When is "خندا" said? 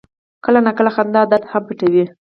0.95-1.21